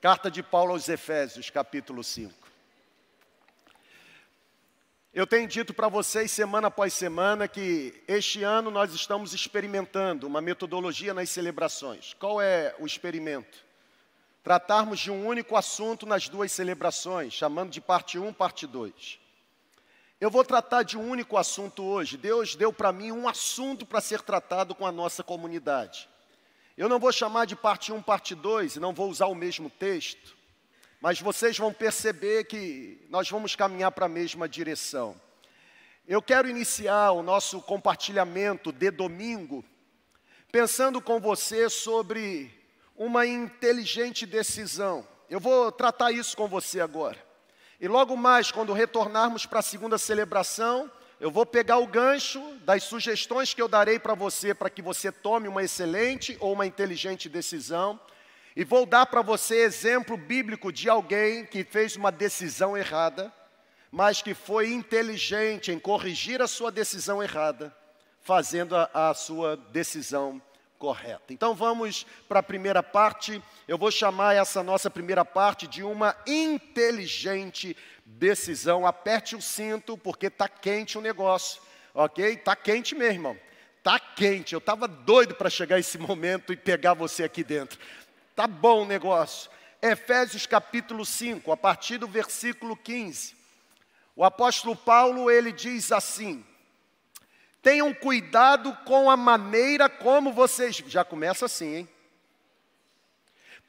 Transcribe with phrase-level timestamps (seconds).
[0.00, 2.32] Carta de Paulo aos Efésios, capítulo 5.
[5.12, 10.40] Eu tenho dito para vocês semana após semana que este ano nós estamos experimentando uma
[10.40, 12.14] metodologia nas celebrações.
[12.14, 13.62] Qual é o experimento?
[14.42, 19.20] Tratarmos de um único assunto nas duas celebrações, chamando de parte 1, parte 2.
[20.18, 22.16] Eu vou tratar de um único assunto hoje.
[22.16, 26.08] Deus deu para mim um assunto para ser tratado com a nossa comunidade.
[26.76, 29.68] Eu não vou chamar de parte 1, parte 2 e não vou usar o mesmo
[29.68, 30.36] texto,
[31.00, 35.20] mas vocês vão perceber que nós vamos caminhar para a mesma direção.
[36.06, 39.64] Eu quero iniciar o nosso compartilhamento de domingo
[40.50, 42.52] pensando com você sobre
[42.96, 45.06] uma inteligente decisão.
[45.28, 47.18] Eu vou tratar isso com você agora.
[47.80, 52.84] E logo mais, quando retornarmos para a segunda celebração, eu vou pegar o gancho das
[52.84, 57.28] sugestões que eu darei para você, para que você tome uma excelente ou uma inteligente
[57.28, 58.00] decisão,
[58.56, 63.30] e vou dar para você exemplo bíblico de alguém que fez uma decisão errada,
[63.92, 67.76] mas que foi inteligente em corrigir a sua decisão errada,
[68.22, 70.40] fazendo a, a sua decisão
[70.80, 71.30] correta.
[71.32, 73.40] Então vamos para a primeira parte.
[73.68, 78.86] Eu vou chamar essa nossa primeira parte de uma inteligente decisão.
[78.86, 81.60] Aperte o cinto, porque está quente o negócio,
[81.94, 82.32] ok?
[82.32, 83.38] Está quente mesmo, irmão.
[83.76, 84.54] Está quente.
[84.54, 87.78] Eu estava doido para chegar esse momento e pegar você aqui dentro.
[88.34, 89.50] Tá bom o negócio.
[89.82, 93.36] Efésios capítulo 5, a partir do versículo 15.
[94.16, 96.44] O apóstolo Paulo, ele diz assim:
[97.62, 100.76] Tenham cuidado com a maneira como vocês.
[100.86, 101.88] Já começa assim, hein?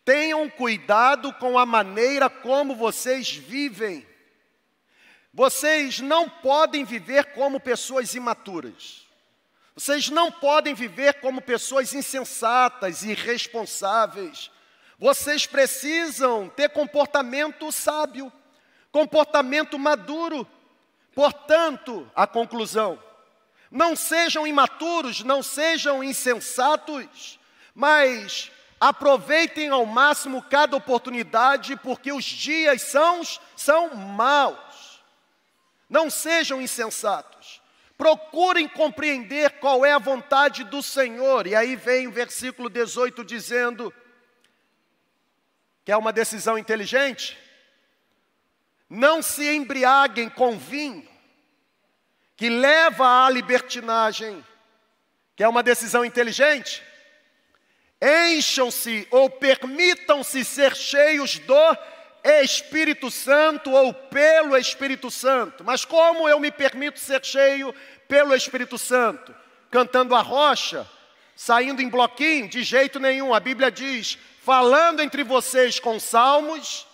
[0.03, 4.07] Tenham cuidado com a maneira como vocês vivem.
[5.33, 9.05] Vocês não podem viver como pessoas imaturas.
[9.75, 14.51] Vocês não podem viver como pessoas insensatas irresponsáveis.
[14.99, 18.31] Vocês precisam ter comportamento sábio,
[18.91, 20.45] comportamento maduro.
[21.15, 23.01] Portanto, a conclusão:
[23.71, 27.39] não sejam imaturos, não sejam insensatos,
[27.73, 33.21] mas aproveitem ao máximo cada oportunidade, porque os dias são,
[33.55, 35.01] são maus.
[35.89, 37.61] Não sejam insensatos.
[37.97, 41.47] Procurem compreender qual é a vontade do Senhor.
[41.47, 43.93] E aí vem o versículo 18 dizendo:
[45.83, 47.37] que é uma decisão inteligente?
[48.89, 51.07] Não se embriaguem com vinho,
[52.41, 54.43] que leva à libertinagem,
[55.35, 56.81] que é uma decisão inteligente,
[58.01, 61.77] encham-se ou permitam-se ser cheios do
[62.23, 65.63] Espírito Santo ou pelo Espírito Santo.
[65.63, 67.75] Mas como eu me permito ser cheio
[68.07, 69.35] pelo Espírito Santo?
[69.69, 70.89] Cantando a rocha,
[71.35, 72.49] saindo em bloquinho?
[72.49, 73.35] De jeito nenhum.
[73.35, 76.87] A Bíblia diz: falando entre vocês com salmos,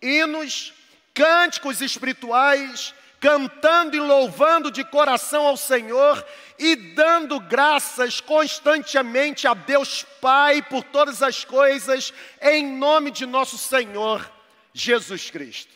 [0.00, 0.72] hinos,
[1.12, 6.22] cânticos espirituais, cantando e louvando de coração ao Senhor
[6.58, 12.12] e dando graças constantemente a Deus Pai por todas as coisas,
[12.42, 14.30] em nome de nosso Senhor
[14.74, 15.72] Jesus Cristo.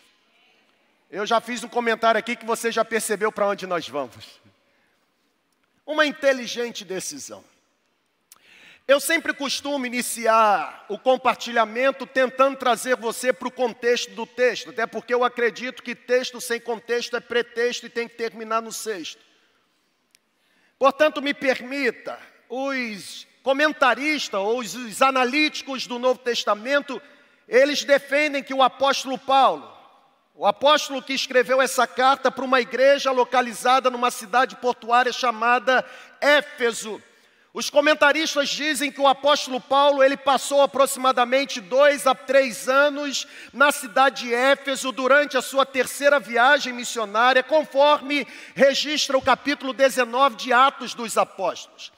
[1.10, 4.26] Eu já fiz um comentário aqui que você já percebeu para onde nós vamos.
[5.86, 7.42] Uma inteligente decisão.
[8.88, 14.86] Eu sempre costumo iniciar o compartilhamento tentando trazer você para o contexto do texto, até
[14.86, 19.22] porque eu acredito que texto sem contexto é pretexto e tem que terminar no sexto.
[20.78, 26.98] Portanto, me permita, os comentaristas ou os, os analíticos do Novo Testamento,
[27.46, 29.70] eles defendem que o apóstolo Paulo,
[30.34, 35.84] o apóstolo que escreveu essa carta para uma igreja localizada numa cidade portuária chamada
[36.22, 37.02] Éfeso,
[37.58, 43.72] os comentaristas dizem que o apóstolo Paulo ele passou aproximadamente dois a três anos na
[43.72, 48.24] cidade de Éfeso durante a sua terceira viagem missionária, conforme
[48.54, 51.97] registra o capítulo 19 de Atos dos Apóstolos.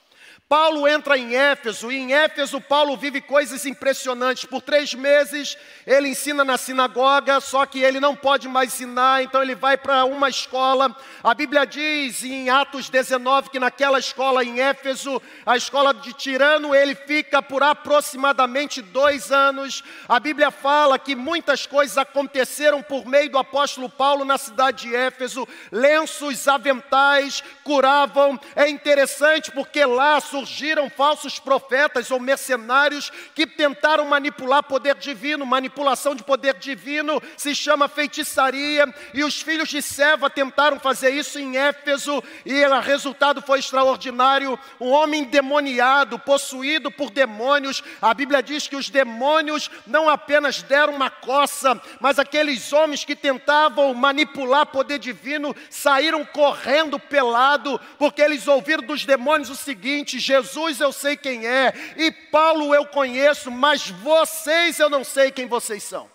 [0.51, 4.45] Paulo entra em Éfeso, e em Éfeso Paulo vive coisas impressionantes.
[4.45, 5.57] Por três meses
[5.87, 10.05] ele ensina na sinagoga, só que ele não pode mais ensinar, então ele vai para
[10.05, 10.93] uma escola.
[11.23, 16.75] A Bíblia diz em Atos 19 que naquela escola em Éfeso, a escola de Tirano,
[16.75, 19.85] ele fica por aproximadamente dois anos.
[20.09, 24.97] A Bíblia fala que muitas coisas aconteceram por meio do apóstolo Paulo na cidade de
[24.97, 28.37] Éfeso, lenços, aventais curavam.
[28.57, 35.45] É interessante porque laços surgiram falsos profetas ou mercenários que tentaram manipular poder divino.
[35.45, 41.39] Manipulação de poder divino se chama feitiçaria, e os filhos de Seva tentaram fazer isso
[41.39, 44.59] em Éfeso, e o resultado foi extraordinário.
[44.81, 47.83] Um homem demoniado, possuído por demônios.
[48.01, 53.15] A Bíblia diz que os demônios não apenas deram uma coça, mas aqueles homens que
[53.15, 60.81] tentavam manipular poder divino saíram correndo pelado, porque eles ouviram dos demônios o seguinte: Jesus
[60.81, 65.83] eu sei quem é, e Paulo eu conheço, mas vocês eu não sei quem vocês
[65.83, 66.09] são.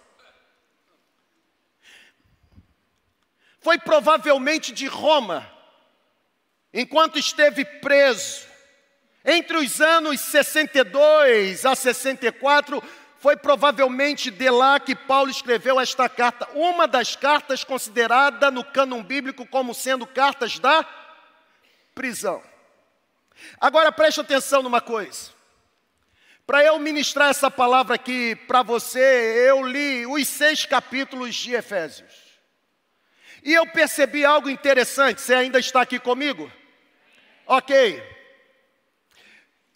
[3.60, 5.52] Foi provavelmente de Roma,
[6.74, 8.48] enquanto esteve preso,
[9.26, 12.82] entre os anos 62 a 64,
[13.20, 19.04] foi provavelmente de lá que Paulo escreveu esta carta, uma das cartas considerada no cânon
[19.04, 20.86] bíblico como sendo cartas da
[21.94, 22.55] prisão.
[23.60, 25.32] Agora preste atenção numa coisa.
[26.46, 32.14] Para eu ministrar essa palavra aqui para você, eu li os seis capítulos de Efésios.
[33.44, 35.22] E eu percebi algo interessante.
[35.22, 36.52] Você ainda está aqui comigo?
[37.48, 38.04] Ok.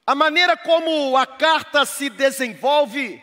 [0.06, 3.22] A maneira como a carta se desenvolve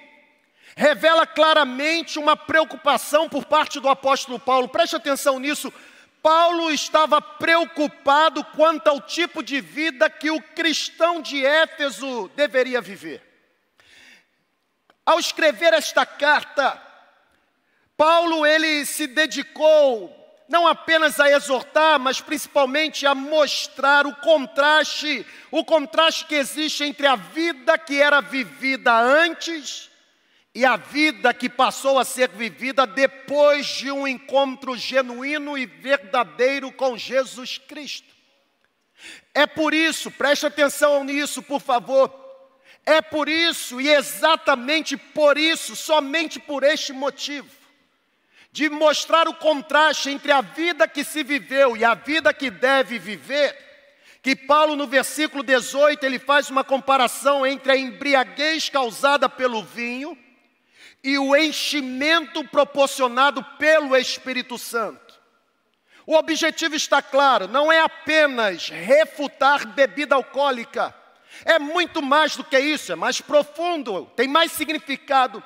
[0.77, 4.69] revela claramente uma preocupação por parte do apóstolo Paulo.
[4.69, 5.73] Preste atenção nisso.
[6.27, 13.23] Paulo estava preocupado quanto ao tipo de vida que o cristão de Éfeso deveria viver.
[15.05, 16.83] Ao escrever esta carta,
[17.97, 20.13] Paulo ele se dedicou
[20.49, 27.07] não apenas a exortar, mas principalmente a mostrar o contraste, o contraste que existe entre
[27.07, 29.93] a vida que era vivida antes
[30.57, 36.73] e a vida que passou a ser vivida depois de um encontro genuíno e verdadeiro
[36.73, 38.09] com Jesus Cristo.
[39.35, 42.11] É por isso, preste atenção nisso, por favor.
[42.87, 47.51] É por isso e exatamente por isso, somente por este motivo,
[48.51, 52.99] de mostrar o contraste entre a vida que se viveu e a vida que deve
[52.99, 53.55] viver,
[54.23, 60.17] que Paulo no versículo 18 ele faz uma comparação entre a embriaguez causada pelo vinho
[61.07, 65.15] e o enchimento proporcionado pelo Espírito Santo.
[66.05, 70.93] O objetivo está claro, não é apenas refutar bebida alcoólica,
[71.45, 75.41] é muito mais do que isso, é mais profundo, tem mais significado.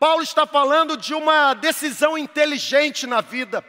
[0.00, 3.64] Paulo está falando de uma decisão inteligente na vida.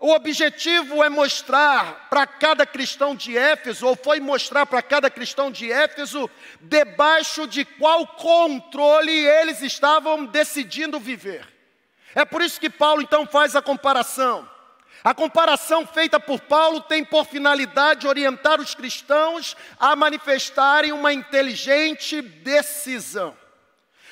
[0.00, 5.50] O objetivo é mostrar para cada cristão de Éfeso, ou foi mostrar para cada cristão
[5.50, 6.30] de Éfeso,
[6.60, 11.48] debaixo de qual controle eles estavam decidindo viver.
[12.14, 14.48] É por isso que Paulo então faz a comparação.
[15.02, 22.22] A comparação feita por Paulo tem por finalidade orientar os cristãos a manifestarem uma inteligente
[22.22, 23.36] decisão.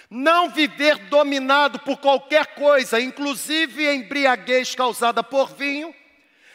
[0.09, 5.95] Não viver dominado por qualquer coisa, inclusive embriaguez causada por vinho,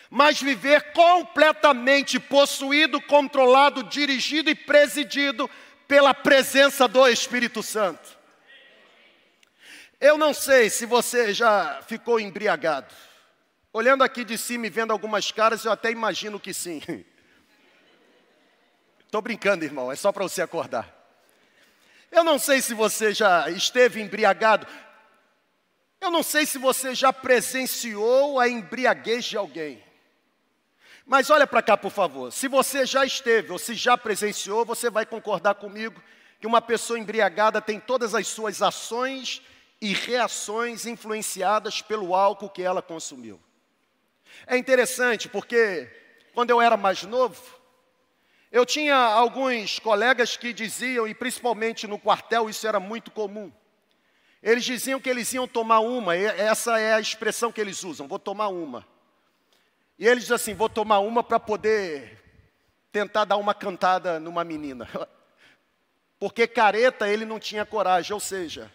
[0.09, 5.50] mas viver completamente possuído, controlado, dirigido e presidido
[5.88, 8.18] pela presença do Espírito Santo.
[10.00, 12.94] Eu não sei se você já ficou embriagado.
[13.74, 16.81] Olhando aqui de cima e vendo algumas caras, eu até imagino que sim.
[19.06, 21.00] Estou brincando, irmão, é só para você acordar.
[22.12, 24.68] Eu não sei se você já esteve embriagado.
[26.02, 29.81] Eu não sei se você já presenciou a embriaguez de alguém.
[31.06, 32.31] Mas olha para cá, por favor.
[32.31, 36.02] Se você já esteve ou se já presenciou, você vai concordar comigo
[36.40, 39.42] que uma pessoa embriagada tem todas as suas ações
[39.80, 43.39] e reações influenciadas pelo álcool que ela consumiu.
[44.46, 45.89] É interessante porque
[46.34, 47.61] quando eu era mais novo,
[48.51, 53.51] eu tinha alguns colegas que diziam, e principalmente no quartel isso era muito comum,
[54.43, 58.20] eles diziam que eles iam tomar uma, essa é a expressão que eles usam, vou
[58.20, 58.86] tomar uma.
[59.98, 62.20] E eles dizem assim, vou tomar uma para poder
[62.91, 64.89] tentar dar uma cantada numa menina.
[66.20, 68.72] Porque careta ele não tinha coragem, ou seja,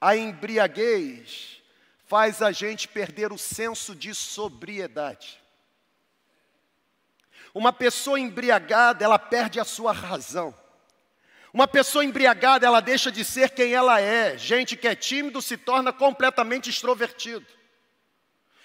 [0.00, 1.62] a embriaguez
[2.04, 5.40] faz a gente perder o senso de sobriedade.
[7.54, 10.52] Uma pessoa embriagada, ela perde a sua razão.
[11.52, 14.36] Uma pessoa embriagada, ela deixa de ser quem ela é.
[14.36, 17.46] Gente que é tímido se torna completamente extrovertido.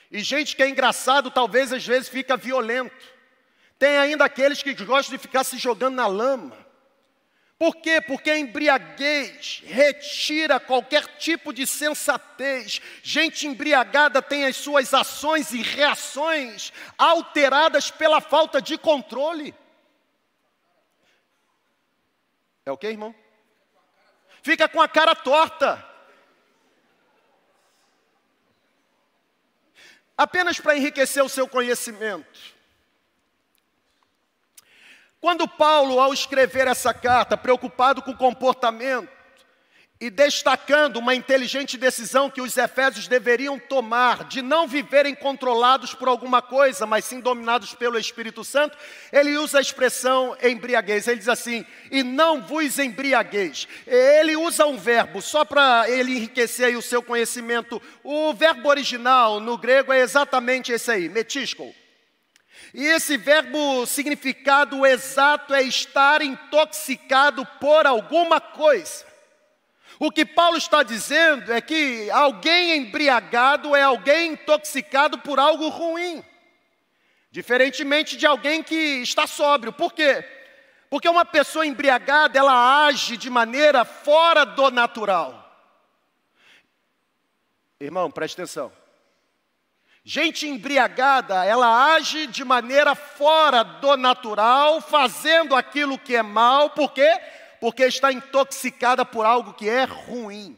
[0.10, 3.06] E gente que é engraçado, talvez às vezes fica violento.
[3.78, 6.58] Tem ainda aqueles que gostam de ficar se jogando na lama.
[7.60, 8.00] Por quê?
[8.00, 12.80] Porque a embriaguez retira qualquer tipo de sensatez.
[13.04, 19.54] Gente embriagada tem as suas ações e reações alteradas pela falta de controle.
[22.66, 23.14] É o que, irmão?
[24.42, 25.86] Fica com a cara torta.
[30.18, 32.58] Apenas para enriquecer o seu conhecimento.
[35.22, 39.20] Quando Paulo, ao escrever essa carta, preocupado com o comportamento
[40.02, 46.08] e destacando uma inteligente decisão que os efésios deveriam tomar de não viverem controlados por
[46.08, 48.78] alguma coisa, mas sim dominados pelo Espírito Santo,
[49.12, 51.06] ele usa a expressão embriaguez.
[51.06, 53.68] Ele diz assim: "E não vos embriagueis".
[53.86, 57.82] Ele usa um verbo só para ele enriquecer o seu conhecimento.
[58.02, 61.76] O verbo original no grego é exatamente esse aí, metisco.
[62.74, 69.06] E esse verbo significado exato é estar intoxicado por alguma coisa.
[70.00, 76.24] O que Paulo está dizendo é que alguém embriagado é alguém intoxicado por algo ruim,
[77.32, 79.74] diferentemente de alguém que está sóbrio.
[79.74, 80.24] Por quê?
[80.90, 85.46] Porque uma pessoa embriagada, ela age de maneira fora do natural.
[87.80, 88.79] Irmão, preste atenção.
[90.12, 96.94] Gente embriagada, ela age de maneira fora do natural, fazendo aquilo que é mal, por
[96.94, 97.08] quê?
[97.62, 100.58] Porque está intoxicada por algo que é ruim.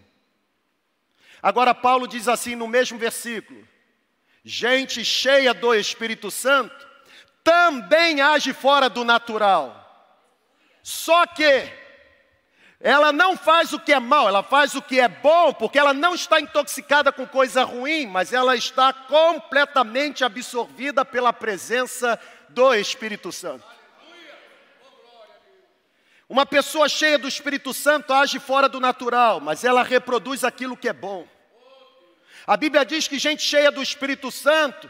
[1.44, 3.68] Agora, Paulo diz assim no mesmo versículo:
[4.42, 6.88] gente cheia do Espírito Santo
[7.44, 9.78] também age fora do natural.
[10.82, 11.70] Só que
[12.84, 15.94] ela não faz o que é mal, ela faz o que é bom, porque ela
[15.94, 22.20] não está intoxicada com coisa ruim, mas ela está completamente absorvida pela presença
[22.50, 23.66] do Espírito Santo.
[26.28, 30.90] Uma pessoa cheia do Espírito Santo age fora do natural, mas ela reproduz aquilo que
[30.90, 31.28] é bom.
[32.48, 34.90] A Bíblia diz que gente cheia do Espírito Santo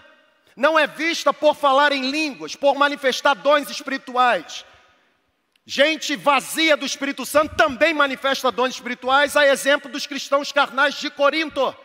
[0.55, 4.65] não é vista por falar em línguas, por manifestar dons espirituais,
[5.65, 11.09] Gente vazia do Espírito Santo também manifesta dons espirituais, a exemplo dos cristãos carnais de
[11.09, 11.75] Corinto.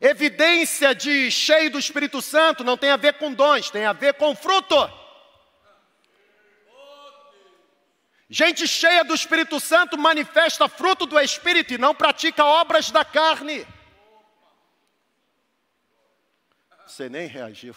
[0.00, 4.14] Evidência de cheio do Espírito Santo não tem a ver com dons, tem a ver
[4.14, 4.74] com fruto.
[8.28, 13.66] Gente cheia do Espírito Santo manifesta fruto do Espírito e não pratica obras da carne.
[16.86, 17.76] Você nem reagiu.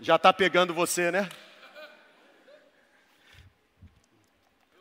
[0.00, 1.28] Já está pegando você, né?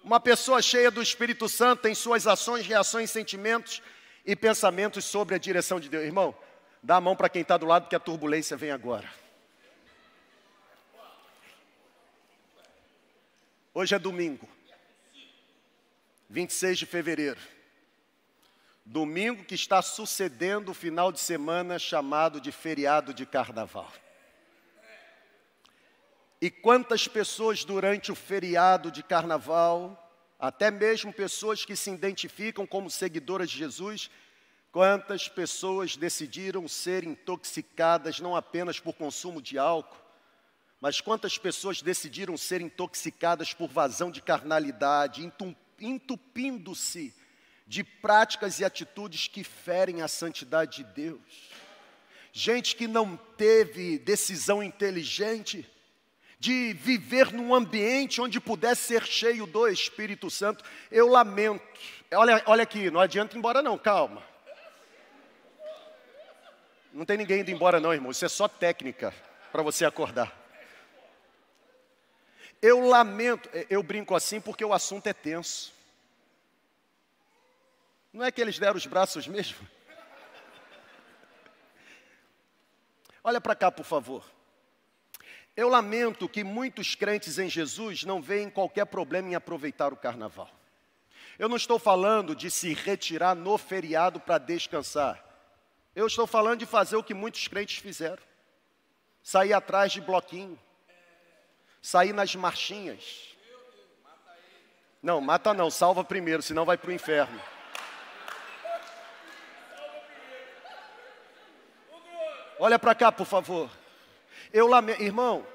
[0.09, 3.79] Uma pessoa cheia do Espírito Santo tem suas ações, reações, sentimentos
[4.25, 6.03] e pensamentos sobre a direção de Deus.
[6.03, 6.35] Irmão,
[6.81, 9.07] dá a mão para quem está do lado que a turbulência vem agora.
[13.71, 14.49] Hoje é domingo,
[16.27, 17.39] 26 de fevereiro.
[18.83, 23.93] Domingo que está sucedendo o final de semana chamado de feriado de carnaval.
[26.41, 32.89] E quantas pessoas durante o feriado de carnaval, até mesmo pessoas que se identificam como
[32.89, 34.09] seguidoras de Jesus,
[34.71, 39.97] quantas pessoas decidiram ser intoxicadas não apenas por consumo de álcool,
[40.79, 45.29] mas quantas pessoas decidiram ser intoxicadas por vazão de carnalidade,
[45.77, 47.13] entupindo-se
[47.67, 51.51] de práticas e atitudes que ferem a santidade de Deus.
[52.31, 55.69] Gente que não teve decisão inteligente,
[56.39, 60.63] de viver num ambiente onde pudesse ser cheio do Espírito Santo.
[60.89, 61.61] Eu lamento.
[62.13, 64.23] Olha, olha aqui, não adianta ir embora não, calma.
[66.93, 68.11] Não tem ninguém indo embora não, irmão.
[68.11, 69.13] Isso é só técnica
[69.51, 70.33] para você acordar.
[72.61, 75.73] Eu lamento, é, eu brinco assim porque o assunto é tenso.
[78.11, 79.67] Não é que eles deram os braços mesmo?
[83.23, 84.38] Olha para cá, por favor.
[85.59, 90.49] Eu lamento que muitos crentes em Jesus não veem qualquer problema em aproveitar o carnaval.
[91.37, 95.21] Eu não estou falando de se retirar no feriado para descansar.
[95.93, 98.23] Eu estou falando de fazer o que muitos crentes fizeram:
[99.21, 100.57] sair atrás de bloquinho,
[101.81, 103.35] sair nas marchinhas.
[105.03, 107.41] Não, mata não, salva primeiro, senão vai para o inferno.
[112.57, 113.69] Olha para cá, por favor.
[114.51, 115.45] Eu lamento, irmão,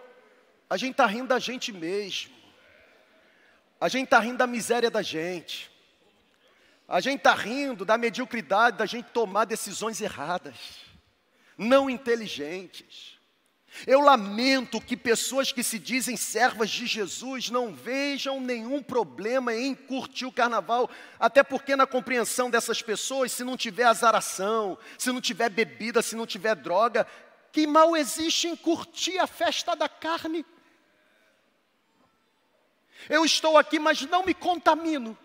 [0.68, 2.32] a gente está rindo da gente mesmo.
[3.80, 5.70] A gente está rindo da miséria da gente.
[6.86, 10.54] A gente está rindo da mediocridade da gente tomar decisões erradas,
[11.56, 13.14] não inteligentes.
[13.86, 19.74] Eu lamento que pessoas que se dizem servas de Jesus não vejam nenhum problema em
[19.74, 25.20] curtir o carnaval, até porque na compreensão dessas pessoas, se não tiver azaração, se não
[25.20, 27.04] tiver bebida, se não tiver droga,
[27.54, 30.44] que mal existe em curtir a festa da carne.
[33.08, 35.16] Eu estou aqui, mas não me contamino.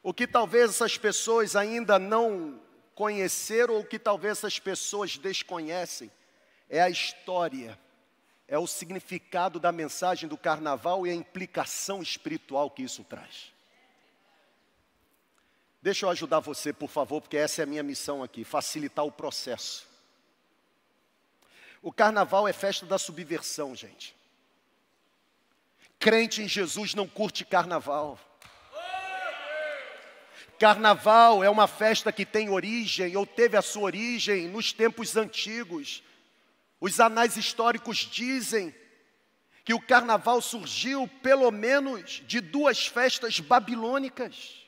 [0.00, 2.60] O que talvez essas pessoas ainda não
[2.94, 6.08] conheceram, ou que talvez essas pessoas desconhecem,
[6.70, 7.76] é a história,
[8.46, 13.51] é o significado da mensagem do carnaval e a implicação espiritual que isso traz.
[15.82, 19.10] Deixa eu ajudar você, por favor, porque essa é a minha missão aqui, facilitar o
[19.10, 19.84] processo.
[21.82, 24.14] O carnaval é festa da subversão, gente.
[25.98, 28.16] Crente em Jesus não curte carnaval.
[30.56, 36.04] Carnaval é uma festa que tem origem, ou teve a sua origem, nos tempos antigos.
[36.80, 38.72] Os anais históricos dizem
[39.64, 44.61] que o carnaval surgiu pelo menos de duas festas babilônicas.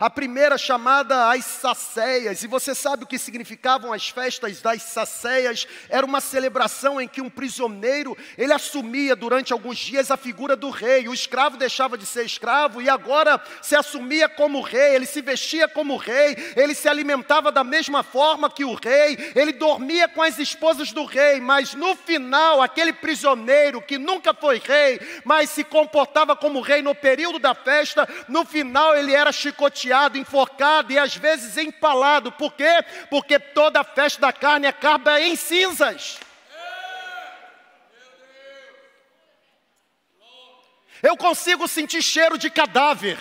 [0.00, 5.68] A primeira chamada as sacéias, e você sabe o que significavam as festas das sacéias?
[5.88, 10.68] Era uma celebração em que um prisioneiro, ele assumia durante alguns dias a figura do
[10.68, 11.06] rei.
[11.06, 15.68] O escravo deixava de ser escravo e agora se assumia como rei, ele se vestia
[15.68, 20.38] como rei, ele se alimentava da mesma forma que o rei, ele dormia com as
[20.40, 26.34] esposas do rei, mas no final, aquele prisioneiro que nunca foi rei, mas se comportava
[26.34, 31.16] como rei no período da festa, no final ele era chicoteado chicoteado, enforcado e às
[31.16, 32.32] vezes empalado.
[32.32, 32.84] Por quê?
[33.10, 36.18] Porque toda a festa da carne acaba em cinzas.
[41.02, 43.18] Eu consigo sentir cheiro de cadáver.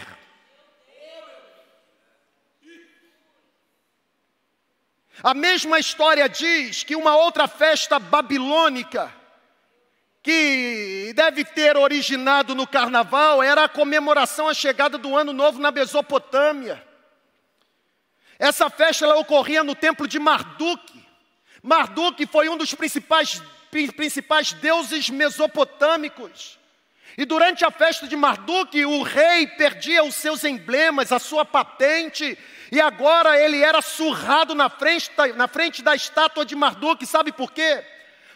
[5.22, 9.14] A mesma história diz que uma outra festa babilônica,
[10.24, 15.70] que deve ter originado no carnaval era a comemoração à chegada do ano novo na
[15.70, 16.82] Mesopotâmia.
[18.40, 20.82] Essa festa ela ocorria no templo de Marduk.
[21.62, 26.58] Marduk foi um dos principais, principais deuses mesopotâmicos.
[27.18, 32.38] E durante a festa de Marduk, o rei perdia os seus emblemas, a sua patente,
[32.72, 37.06] e agora ele era surrado na frente, na frente da estátua de Marduk.
[37.06, 37.84] Sabe por quê?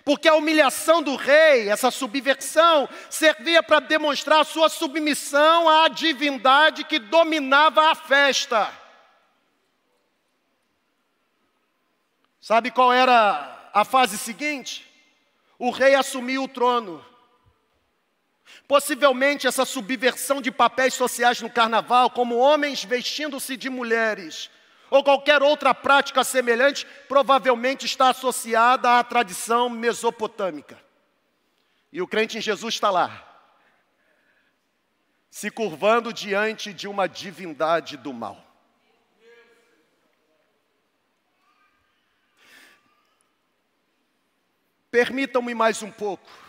[0.08, 6.98] Porque a humilhação do rei, essa subversão, servia para demonstrar sua submissão à divindade que
[6.98, 8.72] dominava a festa.
[12.40, 14.90] Sabe qual era a fase seguinte?
[15.60, 17.06] O rei assumiu o trono.
[18.66, 24.50] Possivelmente essa subversão de papéis sociais no carnaval, como homens vestindo-se de mulheres,
[24.90, 30.80] ou qualquer outra prática semelhante, provavelmente está associada à tradição mesopotâmica.
[31.92, 33.24] E o crente em Jesus está lá,
[35.30, 38.44] se curvando diante de uma divindade do mal.
[44.90, 46.47] Permitam-me mais um pouco.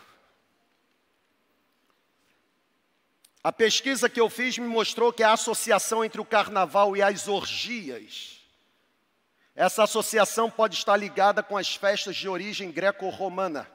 [3.43, 7.29] A pesquisa que eu fiz me mostrou que a associação entre o carnaval e as
[7.29, 8.41] orgias,
[9.55, 13.71] essa associação pode estar ligada com as festas de origem greco-romana.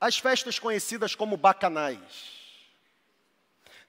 [0.00, 2.36] As festas conhecidas como bacanais.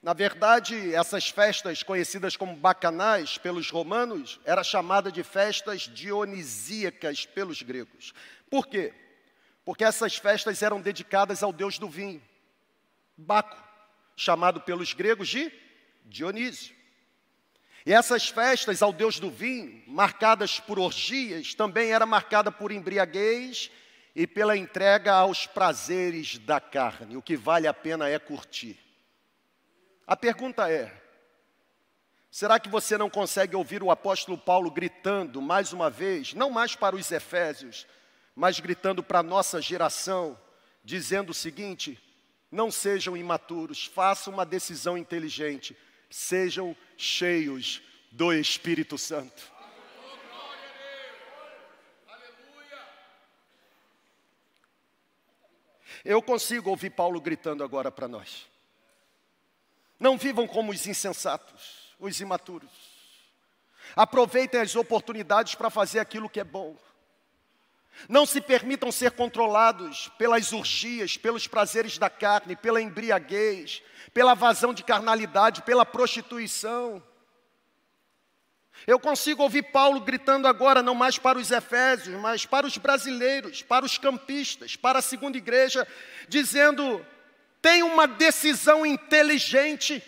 [0.01, 7.61] Na verdade, essas festas conhecidas como bacanais pelos romanos era chamada de festas dionisíacas pelos
[7.61, 8.13] gregos.
[8.49, 8.93] Por quê?
[9.65, 12.21] Porque essas festas eram dedicadas ao deus do vinho,
[13.17, 13.68] Baco
[14.19, 15.49] chamado pelos gregos de
[16.03, 16.75] Dionísio.
[17.85, 23.71] E essas festas ao deus do vinho, marcadas por orgias, também era marcada por embriaguez
[24.13, 27.15] e pela entrega aos prazeres da carne.
[27.15, 28.77] O que vale a pena é curtir.
[30.05, 30.93] A pergunta é:
[32.29, 36.75] será que você não consegue ouvir o apóstolo Paulo gritando mais uma vez, não mais
[36.75, 37.87] para os efésios,
[38.35, 40.37] mas gritando para a nossa geração,
[40.83, 41.97] dizendo o seguinte:
[42.51, 45.77] não sejam imaturos, façam uma decisão inteligente,
[46.09, 47.81] sejam cheios
[48.11, 49.59] do Espírito Santo.
[56.03, 58.47] Eu consigo ouvir Paulo gritando agora para nós.
[59.99, 62.71] Não vivam como os insensatos, os imaturos.
[63.95, 66.77] Aproveitem as oportunidades para fazer aquilo que é bom.
[68.07, 73.81] Não se permitam ser controlados pelas urgias, pelos prazeres da carne, pela embriaguez,
[74.13, 77.03] pela vazão de carnalidade, pela prostituição.
[78.87, 83.61] Eu consigo ouvir Paulo gritando agora, não mais para os efésios, mas para os brasileiros,
[83.61, 85.87] para os campistas, para a segunda igreja,
[86.27, 87.05] dizendo:
[87.61, 90.01] tem uma decisão inteligente.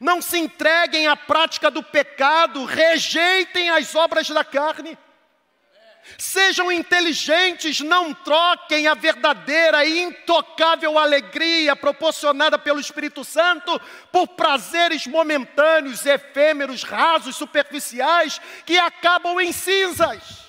[0.00, 4.98] Não se entreguem à prática do pecado, rejeitem as obras da carne.
[6.18, 15.06] Sejam inteligentes, não troquem a verdadeira e intocável alegria proporcionada pelo Espírito Santo por prazeres
[15.06, 20.46] momentâneos, efêmeros, rasos, superficiais que acabam em cinzas.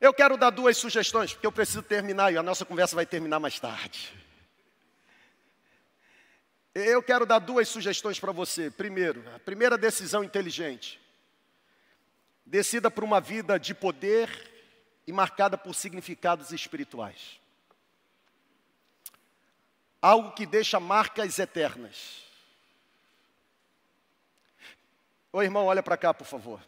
[0.00, 3.40] Eu quero dar duas sugestões, porque eu preciso terminar e a nossa conversa vai terminar
[3.40, 4.23] mais tarde.
[6.74, 8.68] Eu quero dar duas sugestões para você.
[8.70, 11.00] Primeiro, a primeira decisão inteligente.
[12.44, 14.28] Decida por uma vida de poder
[15.06, 17.38] e marcada por significados espirituais.
[20.02, 22.24] Algo que deixa marcas eternas.
[25.32, 26.60] Ô irmão, olha para cá, por favor.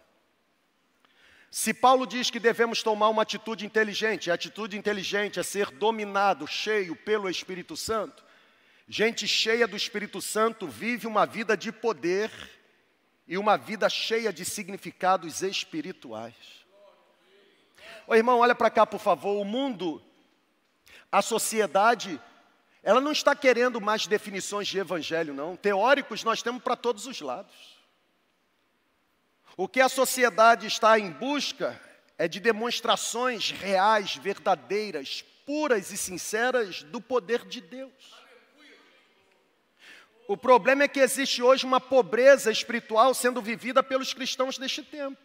[1.50, 6.46] Se Paulo diz que devemos tomar uma atitude inteligente, a atitude inteligente é ser dominado,
[6.46, 8.24] cheio pelo Espírito Santo,
[8.88, 12.30] gente cheia do Espírito Santo vive uma vida de poder
[13.26, 16.34] e uma vida cheia de significados espirituais.
[18.06, 19.40] Ô irmão, olha para cá, por favor.
[19.40, 20.00] O mundo,
[21.10, 22.20] a sociedade,
[22.82, 25.56] ela não está querendo mais definições de evangelho, não.
[25.56, 27.76] Teóricos nós temos para todos os lados.
[29.56, 31.80] O que a sociedade está em busca
[32.16, 38.25] é de demonstrações reais, verdadeiras, puras e sinceras do poder de Deus.
[40.28, 45.20] O problema é que existe hoje uma pobreza espiritual sendo vivida pelos cristãos deste tempo.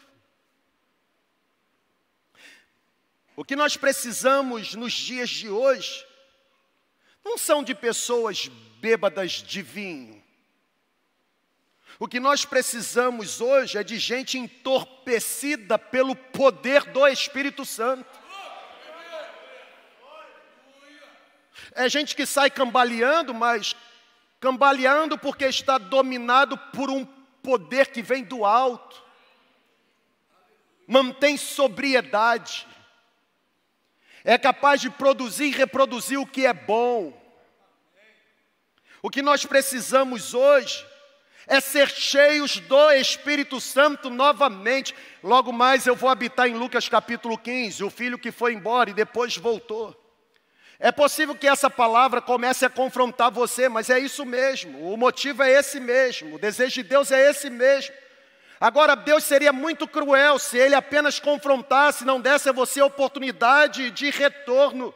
[3.36, 6.06] O que nós precisamos nos dias de hoje
[7.24, 8.48] não são de pessoas
[8.80, 10.22] bêbadas de vinho,
[12.02, 18.10] o que nós precisamos hoje é de gente entorpecida pelo poder do Espírito Santo.
[21.74, 23.76] É gente que sai cambaleando, mas
[24.42, 29.02] cambaleando porque está dominado por um poder que vem do alto.
[30.88, 32.68] Mantém sobriedade.
[34.24, 37.14] É capaz de produzir e reproduzir o que é bom.
[39.02, 40.86] O que nós precisamos hoje
[41.48, 44.96] é ser cheios do Espírito Santo novamente.
[45.24, 48.94] Logo mais eu vou habitar em Lucas capítulo 15, o filho que foi embora e
[48.94, 49.96] depois voltou.
[50.84, 55.44] É possível que essa palavra comece a confrontar você, mas é isso mesmo, o motivo
[55.44, 57.94] é esse mesmo, o desejo de Deus é esse mesmo.
[58.60, 63.92] Agora, Deus seria muito cruel se Ele apenas confrontasse, não desse a você a oportunidade
[63.92, 64.92] de retorno.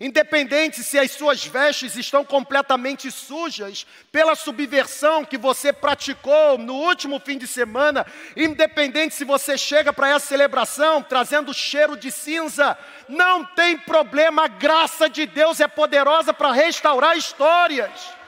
[0.00, 7.20] Independente se as suas vestes estão completamente sujas pela subversão que você praticou no último
[7.20, 12.76] fim de semana, independente se você chega para essa celebração trazendo cheiro de cinza,
[13.08, 18.21] não tem problema, a graça de Deus é poderosa para restaurar histórias.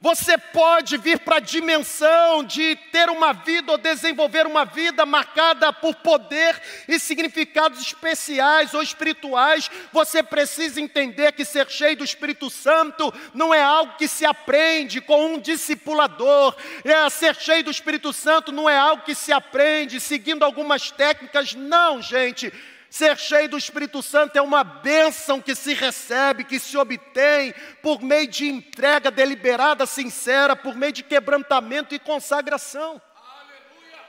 [0.00, 5.72] Você pode vir para a dimensão de ter uma vida ou desenvolver uma vida marcada
[5.72, 9.68] por poder e significados especiais ou espirituais.
[9.92, 15.00] Você precisa entender que ser cheio do Espírito Santo não é algo que se aprende
[15.00, 16.54] com um discipulador.
[16.84, 21.54] É, ser cheio do Espírito Santo não é algo que se aprende seguindo algumas técnicas.
[21.54, 22.52] Não, gente.
[22.90, 28.00] Ser cheio do Espírito Santo é uma bênção que se recebe, que se obtém por
[28.02, 33.00] meio de entrega deliberada, sincera, por meio de quebrantamento e consagração.
[33.14, 34.00] Aleluia!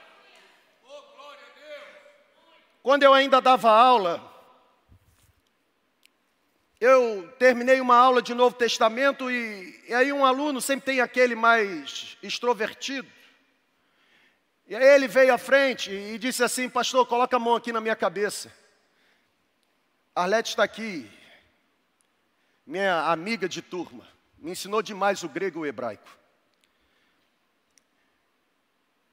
[0.85, 1.87] Oh, glória a Deus!
[2.81, 4.23] Quando eu ainda dava aula,
[6.79, 11.35] eu terminei uma aula de Novo Testamento e, e aí um aluno sempre tem aquele
[11.35, 13.09] mais extrovertido.
[14.65, 17.81] E aí ele veio à frente e disse assim, pastor, coloca a mão aqui na
[17.81, 18.57] minha cabeça.
[20.19, 21.09] Arlete está aqui,
[22.65, 24.05] minha amiga de turma,
[24.37, 26.09] me ensinou demais o grego e o hebraico.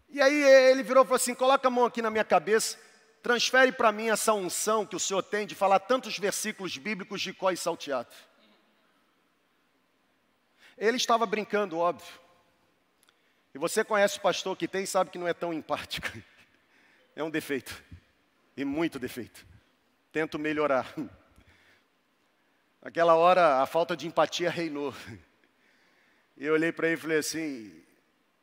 [0.08, 0.34] E aí
[0.68, 2.76] ele virou e falou assim: coloca a mão aqui na minha cabeça,
[3.22, 7.32] transfere para mim essa unção que o Senhor tem de falar tantos versículos bíblicos de
[7.32, 8.12] có e salteado.
[10.76, 12.20] Ele estava brincando, óbvio.
[13.54, 16.08] E você conhece o pastor que tem e sabe que não é tão empático.
[17.18, 17.82] É um defeito.
[18.54, 19.55] E muito defeito
[20.16, 20.94] tento melhorar.
[22.80, 24.94] Aquela hora a falta de empatia reinou.
[26.34, 27.84] Eu olhei para ele e falei assim: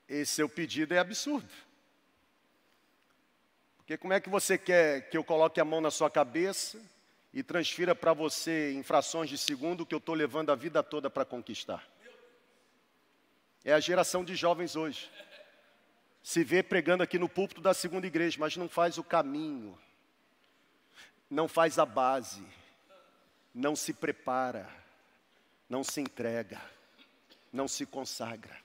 [0.08, 1.50] esse seu pedido é absurdo.
[3.78, 6.80] Porque como é que você quer que eu coloque a mão na sua cabeça
[7.34, 11.10] e transfira para você em frações de segundo que eu estou levando a vida toda
[11.10, 11.84] para conquistar?
[13.66, 15.10] É a geração de jovens hoje.
[16.22, 19.76] Se vê pregando aqui no púlpito da segunda igreja, mas não faz o caminho
[21.34, 22.46] não faz a base,
[23.54, 24.70] não se prepara,
[25.68, 26.62] não se entrega.
[27.52, 28.60] não se consagra.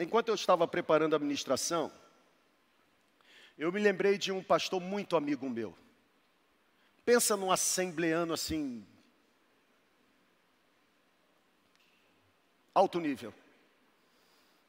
[0.00, 1.92] Enquanto eu estava preparando a ministração,
[3.58, 5.76] eu me lembrei de um pastor muito amigo meu.
[7.04, 8.84] Pensa num assembleano assim,
[12.74, 13.32] alto nível.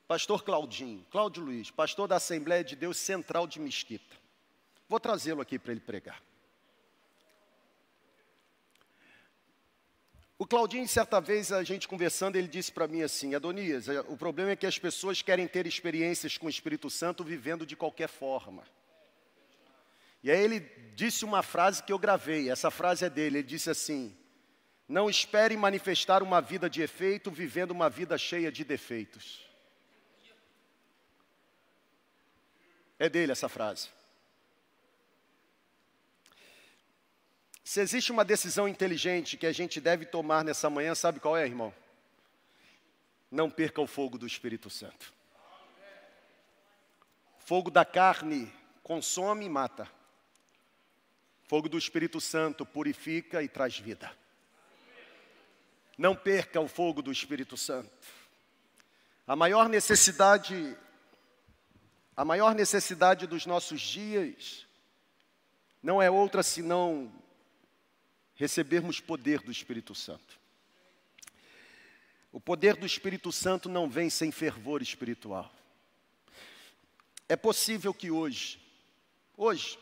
[0.07, 4.15] Pastor Claudinho, Cláudio Luiz, pastor da Assembleia de Deus Central de Mesquita.
[4.87, 6.21] Vou trazê-lo aqui para ele pregar.
[10.37, 14.15] O Claudinho, certa vez, a gente conversando, ele disse para mim assim: Adonias, é, o
[14.15, 18.09] problema é que as pessoas querem ter experiências com o Espírito Santo vivendo de qualquer
[18.09, 18.63] forma.
[20.21, 20.59] E aí ele
[20.93, 24.15] disse uma frase que eu gravei, essa frase é dele, ele disse assim:
[24.87, 29.45] Não espere manifestar uma vida de efeito vivendo uma vida cheia de defeitos.
[33.05, 33.89] É dele essa frase.
[37.63, 41.45] Se existe uma decisão inteligente que a gente deve tomar nessa manhã, sabe qual é,
[41.45, 41.71] irmão?
[43.29, 45.13] Não perca o fogo do Espírito Santo.
[47.37, 49.87] Fogo da carne consome e mata.
[51.43, 54.11] Fogo do Espírito Santo purifica e traz vida.
[55.95, 57.91] Não perca o fogo do Espírito Santo.
[59.27, 60.75] A maior necessidade,
[62.15, 64.65] a maior necessidade dos nossos dias
[65.83, 67.11] não é outra senão
[68.35, 70.39] recebermos poder do Espírito Santo.
[72.31, 75.51] O poder do Espírito Santo não vem sem fervor espiritual.
[77.27, 78.59] É possível que hoje,
[79.35, 79.79] hoje,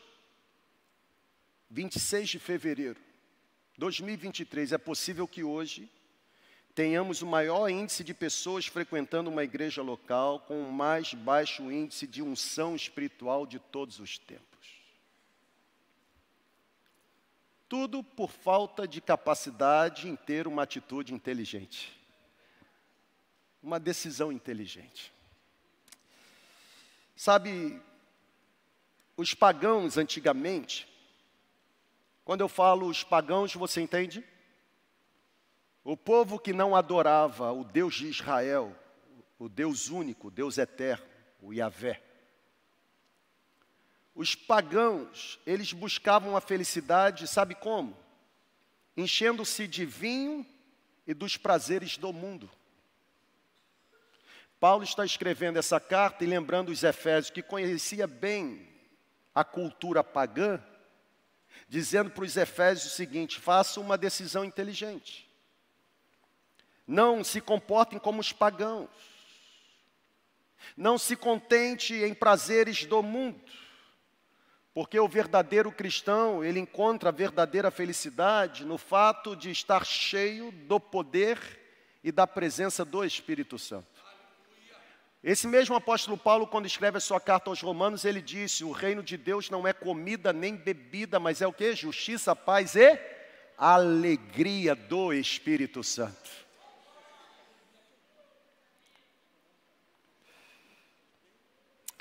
[1.70, 3.00] 26 de fevereiro
[3.72, 5.90] de 2023, é possível que hoje
[6.74, 12.06] tenhamos o maior índice de pessoas frequentando uma igreja local com o mais baixo índice
[12.06, 14.44] de unção espiritual de todos os tempos.
[17.68, 21.96] Tudo por falta de capacidade em ter uma atitude inteligente,
[23.62, 25.12] uma decisão inteligente.
[27.16, 27.80] Sabe,
[29.16, 30.88] os pagãos antigamente,
[32.24, 34.24] quando eu falo os pagãos, você entende?
[35.84, 38.74] O povo que não adorava o Deus de Israel,
[39.38, 41.04] o Deus único, o Deus eterno,
[41.42, 42.02] o Yahvé.
[44.14, 47.94] Os pagãos, eles buscavam a felicidade, sabe como?
[48.96, 50.46] Enchendo-se de vinho
[51.06, 52.50] e dos prazeres do mundo.
[54.58, 58.66] Paulo está escrevendo essa carta e lembrando os Efésios, que conhecia bem
[59.34, 60.62] a cultura pagã,
[61.68, 65.23] dizendo para os Efésios o seguinte: façam uma decisão inteligente.
[66.86, 68.88] Não se comportem como os pagãos.
[70.76, 73.40] Não se contente em prazeres do mundo.
[74.72, 80.80] Porque o verdadeiro cristão, ele encontra a verdadeira felicidade no fato de estar cheio do
[80.80, 81.38] poder
[82.02, 83.94] e da presença do Espírito Santo.
[85.22, 89.02] Esse mesmo apóstolo Paulo, quando escreve a sua carta aos Romanos, ele disse: O reino
[89.02, 91.74] de Deus não é comida nem bebida, mas é o que?
[91.74, 93.00] Justiça, paz e
[93.56, 96.43] alegria do Espírito Santo.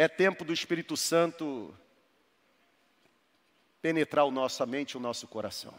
[0.04, 1.74] É tempo do Espírito Santo
[3.82, 5.74] penetrar o nossa mente e o nosso coração.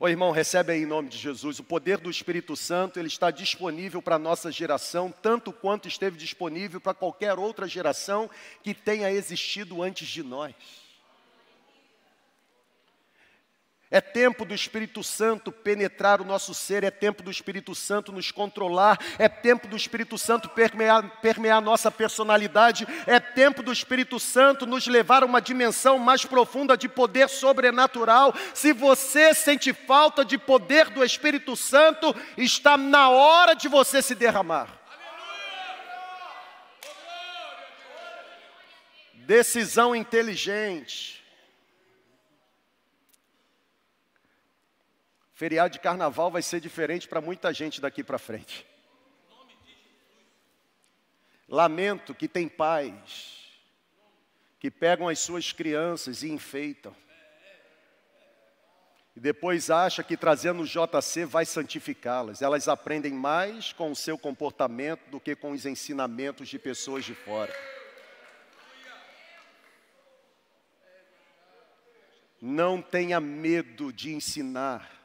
[0.00, 1.60] Ô irmão, recebe aí em nome de Jesus.
[1.60, 6.18] O poder do Espírito Santo, ele está disponível para a nossa geração, tanto quanto esteve
[6.18, 8.28] disponível para qualquer outra geração
[8.64, 10.52] que tenha existido antes de nós.
[13.90, 18.30] É tempo do Espírito Santo penetrar o nosso ser, é tempo do Espírito Santo nos
[18.30, 24.66] controlar, é tempo do Espírito Santo permear, permear nossa personalidade, é tempo do Espírito Santo
[24.66, 28.34] nos levar a uma dimensão mais profunda de poder sobrenatural.
[28.52, 34.14] Se você sente falta de poder do Espírito Santo, está na hora de você se
[34.14, 34.68] derramar.
[39.14, 41.17] Decisão inteligente
[45.38, 48.66] Feriado de carnaval vai ser diferente para muita gente daqui para frente.
[51.48, 53.46] Lamento que tem pais
[54.58, 56.92] que pegam as suas crianças e enfeitam.
[59.14, 62.42] E depois acha que trazendo o JC vai santificá-las.
[62.42, 67.14] Elas aprendem mais com o seu comportamento do que com os ensinamentos de pessoas de
[67.14, 67.54] fora.
[72.42, 74.97] Não tenha medo de ensinar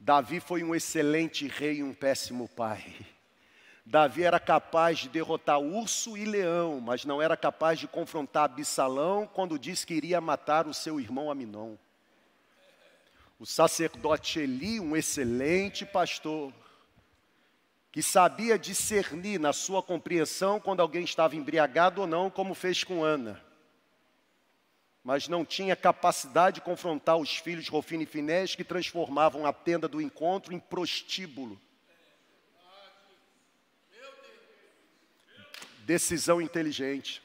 [0.00, 2.94] Davi foi um excelente rei e um péssimo pai.
[3.84, 9.26] Davi era capaz de derrotar urso e leão, mas não era capaz de confrontar Absalão
[9.26, 11.74] quando disse que iria matar o seu irmão Aminon.
[13.40, 16.52] O sacerdote Eli, um excelente pastor,
[17.90, 23.02] que sabia discernir na sua compreensão quando alguém estava embriagado ou não, como fez com
[23.02, 23.42] Ana.
[25.08, 29.88] Mas não tinha capacidade de confrontar os filhos Rofino e Finés que transformavam a tenda
[29.88, 31.58] do encontro em prostíbulo.
[35.78, 37.22] Decisão inteligente.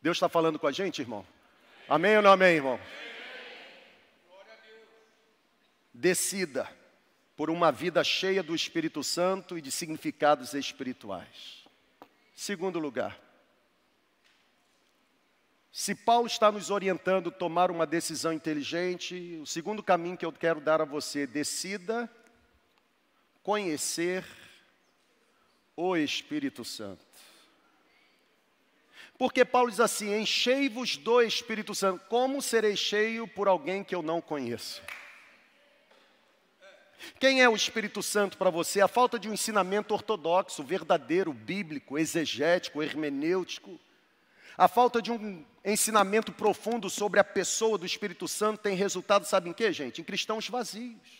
[0.00, 1.26] Deus está falando com a gente, irmão?
[1.88, 2.78] Amém ou não amém, irmão?
[5.92, 6.70] Decida
[7.34, 11.64] por uma vida cheia do Espírito Santo e de significados espirituais.
[12.36, 13.29] Segundo lugar,
[15.72, 20.32] se Paulo está nos orientando a tomar uma decisão inteligente, o segundo caminho que eu
[20.32, 22.10] quero dar a você, decida
[23.42, 24.24] conhecer
[25.76, 27.04] o Espírito Santo.
[29.16, 32.04] Porque Paulo diz assim: enchei-vos do Espírito Santo.
[32.08, 34.82] Como serei cheio por alguém que eu não conheço?
[37.18, 38.80] Quem é o Espírito Santo para você?
[38.80, 43.78] A falta de um ensinamento ortodoxo, verdadeiro, bíblico, exegético, hermenêutico.
[44.56, 49.50] A falta de um ensinamento profundo sobre a pessoa do Espírito Santo tem resultado, sabe
[49.50, 50.00] em quê, gente?
[50.00, 51.19] Em cristãos vazios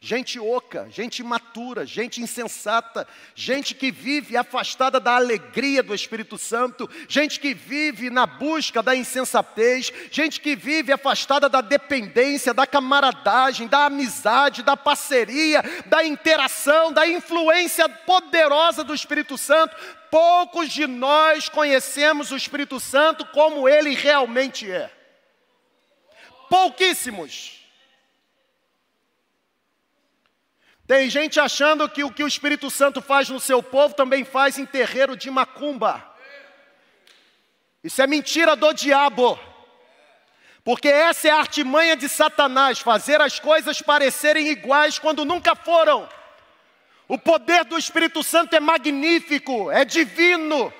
[0.00, 6.88] gente oca, gente imatura, gente insensata, gente que vive afastada da alegria do Espírito Santo,
[7.08, 13.66] gente que vive na busca da insensatez, gente que vive afastada da dependência, da camaradagem,
[13.66, 19.76] da amizade, da parceria, da interação, da influência poderosa do Espírito Santo.
[20.10, 24.90] Poucos de nós conhecemos o Espírito Santo como ele realmente é.
[26.48, 27.57] Pouquíssimos.
[30.88, 34.56] Tem gente achando que o que o Espírito Santo faz no seu povo também faz
[34.56, 36.02] em terreiro de macumba.
[37.84, 39.38] Isso é mentira do diabo.
[40.64, 46.08] Porque essa é a artimanha de Satanás, fazer as coisas parecerem iguais quando nunca foram.
[47.06, 50.72] O poder do Espírito Santo é magnífico, é divino.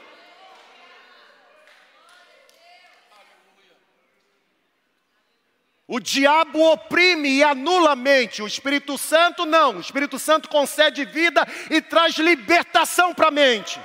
[5.90, 9.78] O diabo oprime e anula a mente, o Espírito Santo não.
[9.78, 13.80] O Espírito Santo concede vida e traz libertação para a mente.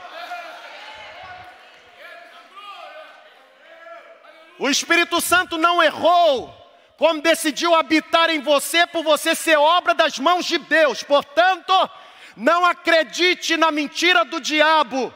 [4.59, 6.53] O Espírito Santo não errou
[6.97, 11.03] como decidiu habitar em você por você ser obra das mãos de Deus.
[11.03, 11.73] Portanto,
[12.35, 15.13] não acredite na mentira do diabo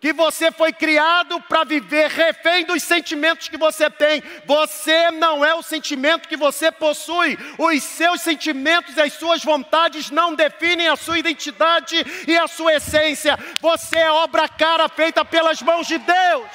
[0.00, 4.22] que você foi criado para viver refém dos sentimentos que você tem.
[4.44, 7.36] Você não é o sentimento que você possui.
[7.58, 12.74] Os seus sentimentos e as suas vontades não definem a sua identidade e a sua
[12.74, 13.38] essência.
[13.60, 16.48] Você é obra cara feita pelas mãos de Deus.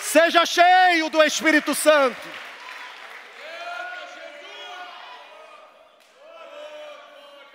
[0.00, 2.37] Seja cheio do Espírito Santo.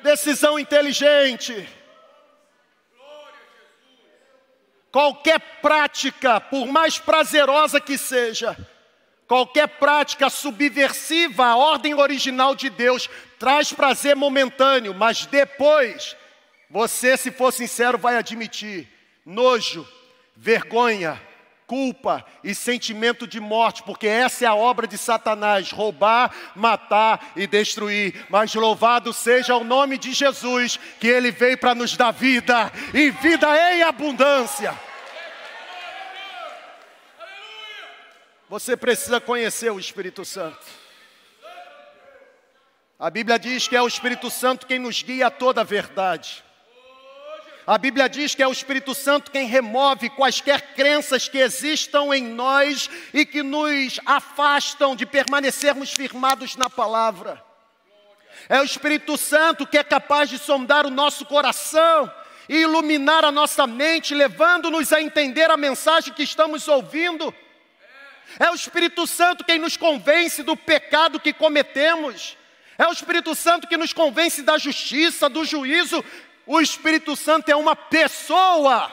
[0.03, 1.67] Decisão inteligente.
[4.91, 8.55] Qualquer prática, por mais prazerosa que seja,
[9.27, 16.15] qualquer prática subversiva à ordem original de Deus, traz prazer momentâneo, mas depois,
[16.69, 18.87] você, se for sincero, vai admitir
[19.25, 19.87] nojo,
[20.35, 21.19] vergonha,
[21.67, 27.47] culpa e sentimento de morte, porque essa é a obra de Satanás: roubar, matar e
[27.47, 28.25] destruir.
[28.29, 33.09] Mas louvado seja o nome de Jesus, que ele veio para nos dar vida e
[33.09, 34.77] vida em abundância.
[38.49, 40.63] Você precisa conhecer o Espírito Santo.
[42.99, 46.43] A Bíblia diz que é o Espírito Santo quem nos guia a toda a verdade.
[47.65, 52.21] A Bíblia diz que é o Espírito Santo quem remove quaisquer crenças que existam em
[52.21, 57.41] nós e que nos afastam de permanecermos firmados na palavra.
[58.49, 62.11] É o Espírito Santo que é capaz de sondar o nosso coração
[62.49, 67.33] e iluminar a nossa mente, levando-nos a entender a mensagem que estamos ouvindo.
[68.39, 72.35] É o Espírito Santo quem nos convence do pecado que cometemos.
[72.77, 76.03] É o Espírito Santo que nos convence da justiça, do juízo
[76.45, 78.91] o Espírito Santo é uma pessoa.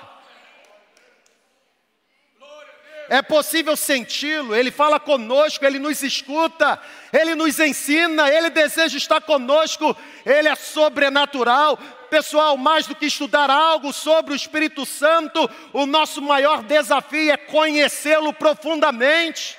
[3.09, 6.81] É possível senti-lo, ele fala conosco, ele nos escuta,
[7.13, 11.77] ele nos ensina, ele deseja estar conosco, ele é sobrenatural.
[12.09, 17.37] Pessoal, mais do que estudar algo sobre o Espírito Santo, o nosso maior desafio é
[17.37, 19.59] conhecê-lo profundamente.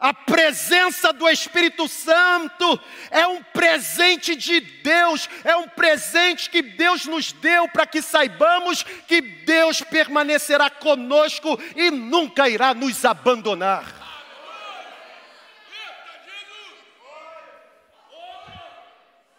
[0.00, 2.80] A presença do Espírito Santo
[3.10, 8.82] é um presente de Deus, é um presente que Deus nos deu para que saibamos
[8.82, 13.94] que Deus permanecerá conosco e nunca irá nos abandonar.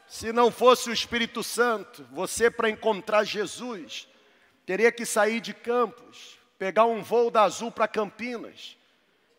[0.08, 4.08] Se não fosse o Espírito Santo, você para encontrar Jesus,
[4.64, 8.80] teria que sair de Campos, pegar um voo da Azul para Campinas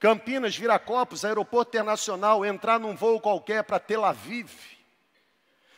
[0.03, 4.51] Campinas, Viracopos, aeroporto internacional, entrar num voo qualquer para Tel Aviv.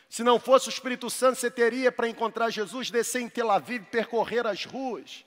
[0.09, 3.85] Se não fosse o Espírito Santo, você teria para encontrar Jesus, descer em Tel Aviv,
[3.85, 5.23] percorrer as ruas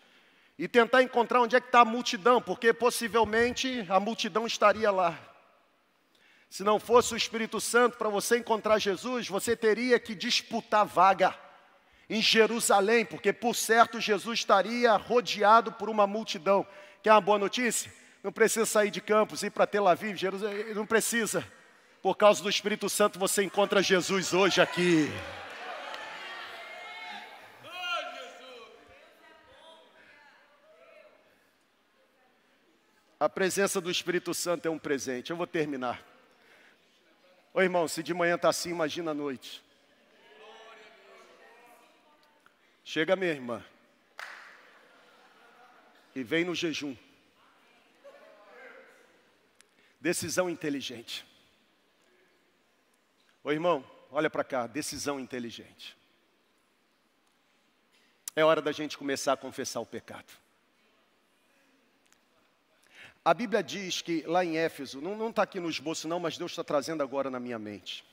[0.59, 5.17] e tentar encontrar onde é que está a multidão, porque possivelmente a multidão estaria lá.
[6.51, 11.33] Se não fosse o Espírito Santo, para você encontrar Jesus, você teria que disputar vaga
[12.11, 16.67] em Jerusalém, porque por certo Jesus estaria rodeado por uma multidão.
[17.01, 17.97] Quer uma boa notícia?
[18.23, 21.47] Não precisa sair de Campos, ir para Tel Aviv, Jerusalém, não precisa.
[22.03, 25.09] Por causa do Espírito Santo você encontra Jesus hoje aqui.
[33.21, 35.31] A presença do Espírito Santo é um presente.
[35.31, 36.01] Eu vou terminar.
[37.53, 39.63] Ô irmão, se de manhã está assim, imagina a noite.
[42.85, 43.65] Chega minha irmã.
[46.15, 46.97] E vem no jejum.
[50.01, 51.27] Decisão inteligente.
[53.43, 55.97] Ô irmão, olha para cá, decisão inteligente.
[58.37, 60.33] É hora da gente começar a confessar o pecado.
[63.25, 66.53] A Bíblia diz que lá em Éfeso, não está aqui no esboço não, mas Deus
[66.53, 68.05] está trazendo agora na minha mente.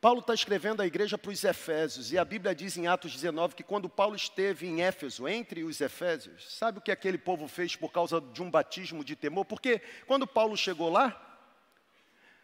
[0.00, 3.56] Paulo está escrevendo a igreja para os Efésios, e a Bíblia diz em Atos 19
[3.56, 7.74] que quando Paulo esteve em Éfeso, entre os Efésios, sabe o que aquele povo fez
[7.74, 9.44] por causa de um batismo de temor?
[9.44, 11.20] Porque quando Paulo chegou lá,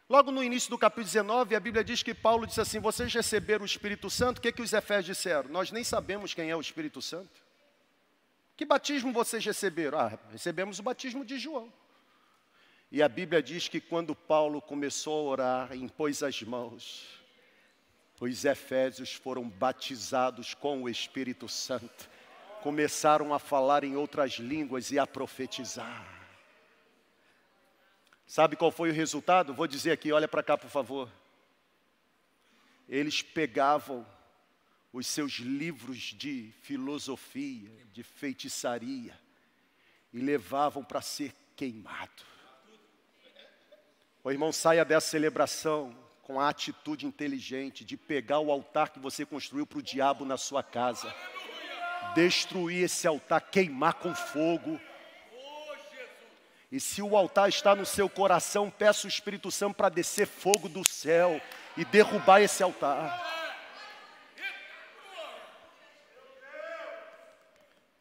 [0.09, 3.63] logo no início do capítulo 19, a Bíblia diz que Paulo disse assim: Vocês receberam
[3.63, 5.49] o Espírito Santo, o que, que os Efésios disseram?
[5.49, 7.41] Nós nem sabemos quem é o Espírito Santo.
[8.57, 9.99] Que batismo vocês receberam?
[9.99, 11.73] Ah, recebemos o batismo de João.
[12.91, 17.24] E a Bíblia diz que quando Paulo começou a orar, impôs as mãos,
[18.21, 22.09] os Efésios foram batizados com o Espírito Santo,
[22.63, 26.07] começaram a falar em outras línguas e a profetizar.
[28.27, 29.53] Sabe qual foi o resultado?
[29.53, 31.11] Vou dizer aqui, olha para cá, por favor.
[32.89, 34.07] Eles pegavam
[34.93, 39.19] os seus livros de filosofia, de feitiçaria,
[40.13, 42.23] e levavam para ser queimado.
[44.23, 49.25] O irmão saia dessa celebração com a atitude inteligente de pegar o altar que você
[49.25, 51.15] construiu para o diabo na sua casa,
[52.15, 54.81] destruir esse altar, queimar com fogo.
[56.73, 60.69] E se o altar está no seu coração, peça o Espírito Santo para descer fogo
[60.69, 61.41] do céu
[61.77, 63.33] e derrubar esse altar.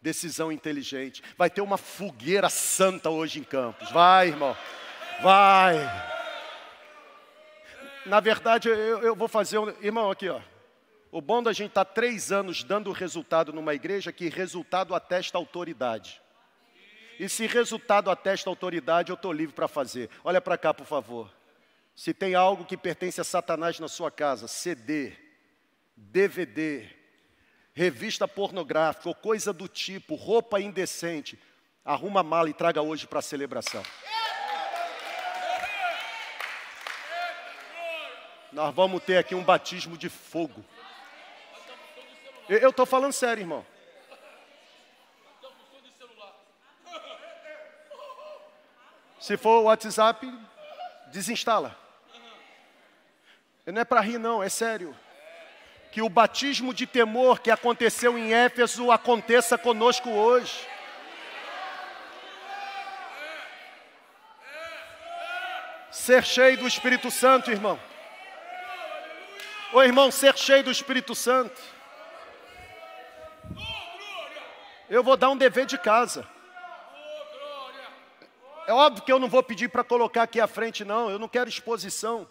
[0.01, 1.21] Decisão inteligente.
[1.37, 3.91] Vai ter uma fogueira santa hoje em Campos.
[3.91, 4.57] Vai, irmão.
[5.21, 6.12] Vai.
[8.05, 9.69] Na verdade, eu, eu vou fazer um.
[9.81, 10.41] Irmão, aqui, ó.
[11.11, 14.95] O bom da gente estar tá três anos dando resultado numa igreja é que resultado
[14.95, 16.21] atesta autoridade.
[17.19, 20.09] E se resultado atesta autoridade, eu estou livre para fazer.
[20.23, 21.31] Olha para cá, por favor.
[21.95, 25.13] Se tem algo que pertence a Satanás na sua casa, CD,
[25.95, 26.89] DVD,
[27.73, 31.39] revista pornográfica ou coisa do tipo, roupa indecente,
[31.85, 33.83] arruma a mala e traga hoje para a celebração.
[38.53, 40.63] Nós vamos ter aqui um batismo de fogo.
[42.47, 43.65] Eu estou falando sério, irmão.
[49.19, 50.31] Se for o WhatsApp,
[51.07, 51.75] desinstala.
[53.65, 54.95] Não é para rir, não, é sério.
[55.91, 60.67] Que o batismo de temor que aconteceu em Éfeso aconteça conosco hoje.
[65.89, 67.79] Ser cheio do Espírito Santo, irmão.
[69.73, 71.59] Ô irmão, ser cheio do Espírito Santo.
[74.87, 76.27] Eu vou dar um dever de casa.
[78.67, 81.09] É óbvio que eu não vou pedir para colocar aqui à frente, não.
[81.09, 82.29] Eu não quero exposição.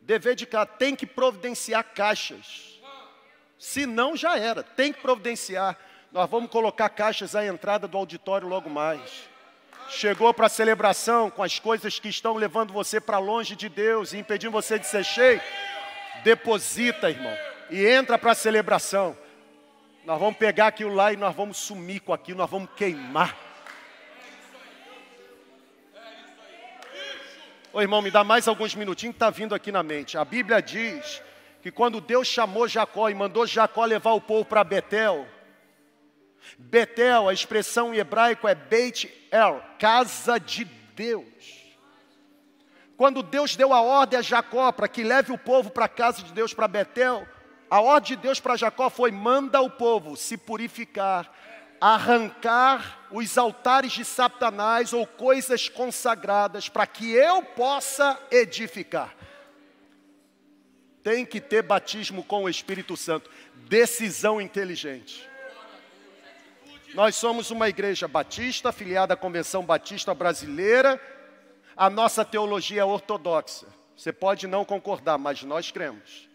[0.00, 0.64] Dever de casa.
[0.64, 2.80] Tem que providenciar caixas.
[3.58, 4.62] Se não, já era.
[4.62, 5.76] Tem que providenciar.
[6.10, 9.28] Nós vamos colocar caixas à entrada do auditório logo mais.
[9.90, 14.14] Chegou para a celebração com as coisas que estão levando você para longe de Deus
[14.14, 15.42] e impedindo você de ser cheio
[16.22, 17.36] deposita, irmão,
[17.70, 19.16] e entra para a celebração.
[20.04, 23.36] Nós vamos pegar aquilo lá e nós vamos sumir com aquilo, nós vamos queimar.
[27.72, 30.18] Ô irmão, me dá mais alguns minutinhos está vindo aqui na mente.
[30.18, 31.22] A Bíblia diz
[31.62, 35.26] que quando Deus chamou Jacó e mandou Jacó levar o povo para Betel,
[36.58, 40.64] Betel, a expressão em hebraico é Beit El, casa de
[40.94, 41.61] Deus.
[42.96, 46.22] Quando Deus deu a ordem a Jacó para que leve o povo para a casa
[46.22, 47.26] de Deus, para Betel,
[47.70, 51.32] a ordem de Deus para Jacó foi: manda o povo se purificar,
[51.80, 59.14] arrancar os altares de Satanás ou coisas consagradas, para que eu possa edificar.
[61.02, 63.28] Tem que ter batismo com o Espírito Santo,
[63.68, 65.28] decisão inteligente.
[66.94, 71.00] Nós somos uma igreja batista, afiliada à Convenção Batista Brasileira.
[71.76, 73.66] A nossa teologia é ortodoxa.
[73.96, 76.28] Você pode não concordar, mas nós cremos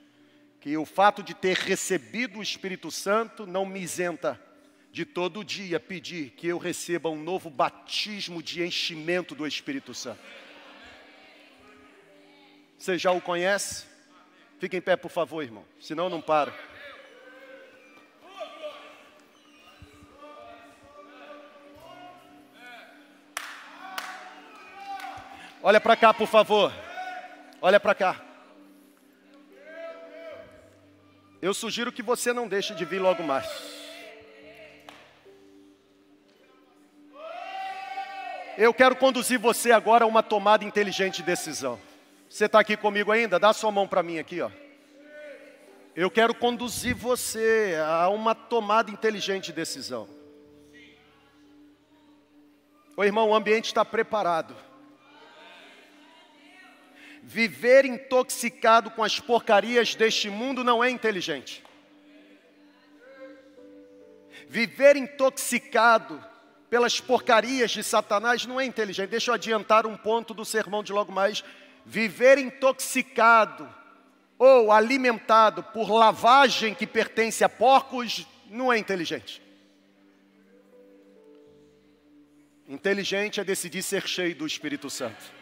[0.60, 4.40] que o fato de ter recebido o Espírito Santo não me isenta
[4.92, 10.20] de todo dia pedir que eu receba um novo batismo de enchimento do Espírito Santo.
[12.78, 13.86] Você já o conhece?
[14.60, 15.66] Fique em pé, por favor, irmão.
[15.80, 16.54] Senão não para.
[25.68, 26.72] Olha para cá, por favor.
[27.62, 28.22] Olha para cá.
[31.42, 33.46] Eu sugiro que você não deixe de vir logo mais.
[38.58, 41.78] Eu quero conduzir você agora a uma tomada inteligente de decisão.
[42.30, 43.38] Você está aqui comigo ainda?
[43.38, 44.50] Dá sua mão para mim aqui, ó.
[45.94, 50.08] Eu quero conduzir você a uma tomada inteligente de decisão.
[52.96, 54.67] Ô irmão, o ambiente está preparado.
[57.30, 61.62] Viver intoxicado com as porcarias deste mundo não é inteligente.
[64.48, 66.24] Viver intoxicado
[66.70, 69.10] pelas porcarias de Satanás não é inteligente.
[69.10, 71.44] Deixa eu adiantar um ponto do sermão de logo mais.
[71.86, 73.70] Viver intoxicado
[74.40, 79.42] ou alimentado por lavagem que pertence a porcos não é inteligente.
[82.66, 85.37] Inteligente é decidir ser cheio do Espírito Santo.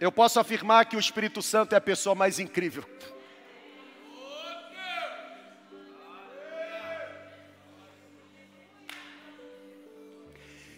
[0.00, 2.82] Eu posso afirmar que o Espírito Santo é a pessoa mais incrível.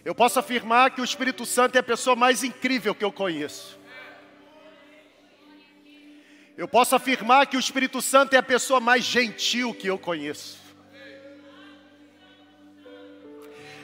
[0.03, 3.79] Eu posso afirmar que o Espírito Santo é a pessoa mais incrível que eu conheço.
[6.57, 10.61] Eu posso afirmar que o Espírito Santo é a pessoa mais gentil que eu conheço.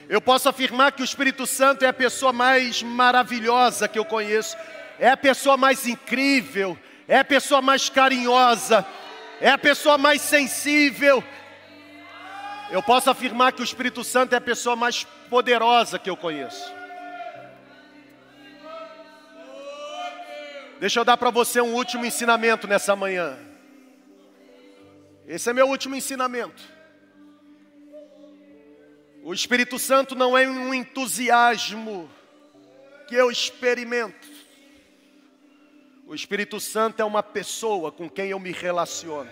[0.06, 4.54] Eu posso afirmar que o Espírito Santo é a pessoa mais maravilhosa que eu conheço
[5.00, 6.78] é a pessoa mais incrível,
[7.08, 8.86] é a pessoa mais carinhosa,
[9.40, 11.24] é a pessoa mais sensível.
[12.70, 16.70] Eu posso afirmar que o Espírito Santo é a pessoa mais poderosa que eu conheço.
[20.78, 23.38] Deixa eu dar para você um último ensinamento nessa manhã.
[25.26, 26.62] Esse é meu último ensinamento.
[29.22, 32.10] O Espírito Santo não é um entusiasmo
[33.08, 34.39] que eu experimento.
[36.10, 39.30] O Espírito Santo é uma pessoa com quem eu me relaciono.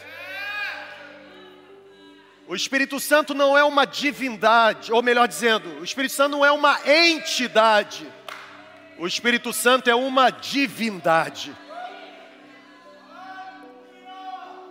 [2.47, 6.53] O Espírito Santo não é uma divindade, ou melhor dizendo, o Espírito Santo não é
[6.53, 8.07] uma entidade.
[8.97, 11.53] O Espírito Santo é uma divindade.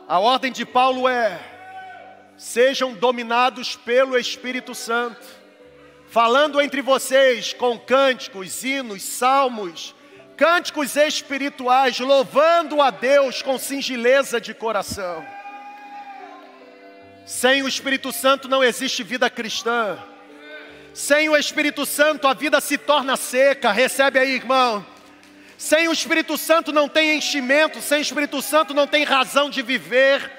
[0.08, 1.38] A ordem de Paulo é:
[2.38, 5.28] sejam dominados pelo Espírito Santo,
[6.08, 9.94] falando entre vocês com cânticos, hinos, salmos,
[10.38, 15.26] cânticos espirituais, louvando a Deus com singeleza de coração.
[17.26, 19.98] Sem o Espírito Santo não existe vida cristã.
[20.94, 23.72] Sem o Espírito Santo a vida se torna seca.
[23.72, 24.86] Recebe aí, irmão.
[25.58, 29.62] Sem o Espírito Santo não tem enchimento, sem o Espírito Santo não tem razão de
[29.62, 30.32] viver.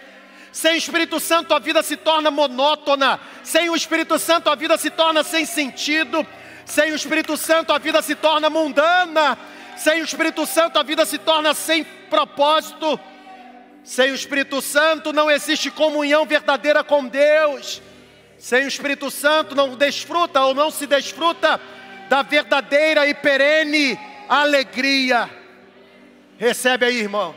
[0.53, 3.21] Sem o Espírito Santo a vida se torna monótona.
[3.43, 6.27] Sem o Espírito Santo a vida se torna sem sentido.
[6.65, 9.37] Sem o Espírito Santo a vida se torna mundana.
[9.79, 12.99] Sem o Espírito Santo, a vida se torna sem propósito.
[13.85, 17.81] Sem o Espírito Santo, não existe comunhão verdadeira com Deus.
[18.39, 21.61] Sem o Espírito Santo, não desfruta ou não se desfruta
[22.09, 23.99] da verdadeira e perene
[24.29, 25.31] alegria.
[26.37, 27.35] Recebe aí, irmão.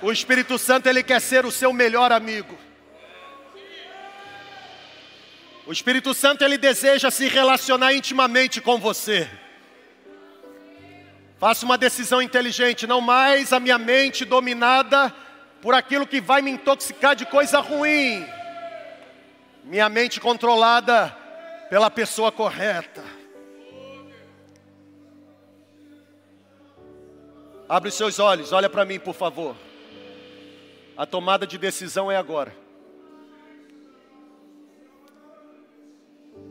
[0.00, 2.58] O Espírito Santo, ele quer ser o seu melhor amigo.
[5.66, 9.28] O Espírito Santo, ele deseja se relacionar intimamente com você.
[11.38, 15.14] Faça uma decisão inteligente, não mais a minha mente dominada
[15.62, 18.26] por aquilo que vai me intoxicar de coisa ruim.
[19.62, 21.14] Minha mente controlada
[21.70, 23.04] pela pessoa correta.
[27.68, 29.54] Abre os seus olhos, olha para mim, por favor.
[30.96, 32.52] A tomada de decisão é agora.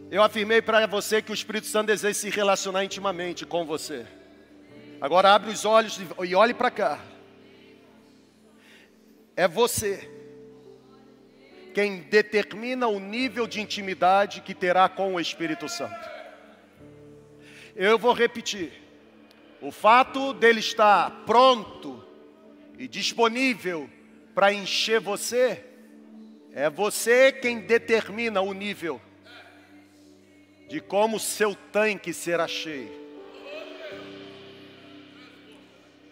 [0.10, 4.06] Eu afirmei para você que o Espírito Santo deseja se relacionar intimamente com você.
[5.00, 7.00] Agora abre os olhos e olhe para cá.
[9.36, 10.10] É você
[11.74, 16.10] quem determina o nível de intimidade que terá com o Espírito Santo.
[17.76, 18.72] Eu vou repetir.
[19.62, 22.04] O fato dele estar pronto
[22.80, 23.88] e disponível
[24.34, 25.64] para encher você,
[26.52, 29.00] é você quem determina o nível
[30.68, 33.07] de como seu tanque será cheio.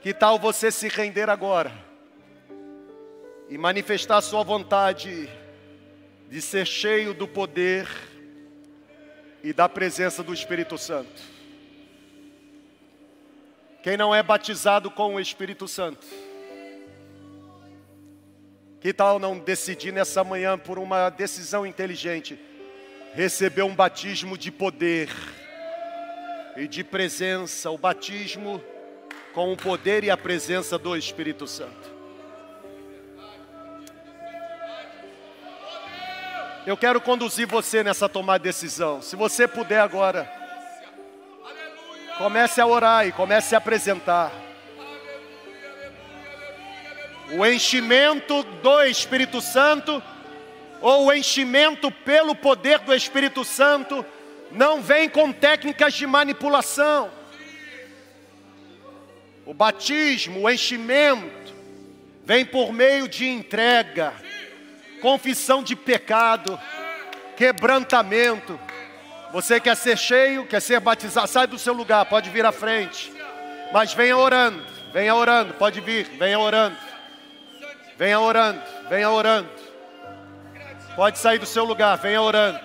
[0.05, 1.71] Que tal você se render agora
[3.49, 5.27] e manifestar sua vontade
[6.29, 7.89] de ser cheio do poder
[9.43, 11.23] e da presença do Espírito Santo?
[13.81, 16.05] Quem não é batizado com o Espírito Santo?
[18.79, 22.39] Que tal não decidir nessa manhã por uma decisão inteligente?
[23.15, 25.09] Receber um batismo de poder
[26.55, 28.63] e de presença, o batismo
[29.35, 31.93] com o poder e a presença do Espírito Santo.
[36.65, 39.01] Eu quero conduzir você nessa tomada de decisão.
[39.01, 40.31] Se você puder agora,
[42.17, 44.31] comece a orar e comece a apresentar.
[47.37, 50.01] O enchimento do Espírito Santo,
[50.81, 54.05] ou o enchimento pelo poder do Espírito Santo,
[54.49, 57.11] não vem com técnicas de manipulação.
[59.45, 61.53] O batismo, o enchimento,
[62.25, 64.13] vem por meio de entrega
[65.05, 66.59] confissão de pecado,
[67.37, 68.59] quebrantamento.
[69.31, 73.13] Você quer ser cheio, quer ser batizado, sai do seu lugar, pode vir à frente.
[73.71, 76.75] Mas venha orando, venha orando, pode vir, venha orando.
[77.95, 79.49] Venha orando, venha orando.
[80.95, 82.59] Pode sair do seu lugar, venha orando.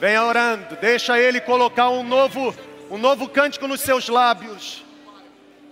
[0.00, 2.52] Venha orando, deixa ele colocar um novo,
[2.90, 4.84] um novo cântico nos seus lábios.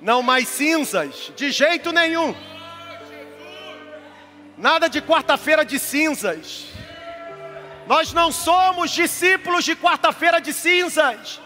[0.00, 2.34] Não mais cinzas, de jeito nenhum.
[4.58, 6.66] Nada de quarta-feira de cinzas.
[7.86, 11.40] Nós não somos discípulos de quarta-feira de cinzas.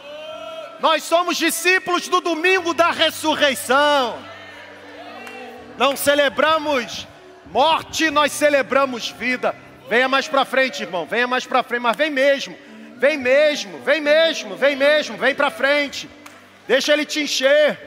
[0.81, 4.19] Nós somos discípulos do domingo da ressurreição.
[5.79, 7.07] Não celebramos
[7.51, 9.55] morte, nós celebramos vida.
[9.89, 11.07] Venha mais para frente, irmão.
[11.07, 12.57] Venha mais para frente, mas vem mesmo.
[12.97, 16.09] Vem mesmo, vem mesmo, vem mesmo, vem para frente.
[16.67, 17.79] Deixa ele te encher.